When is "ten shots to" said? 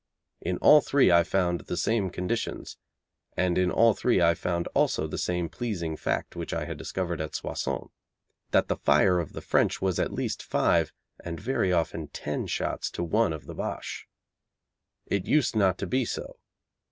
12.07-13.03